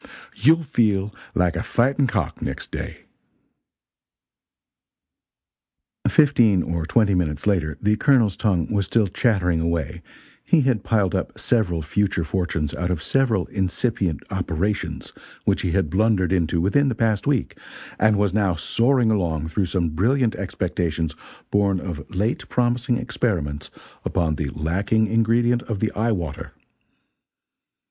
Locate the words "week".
17.27-17.59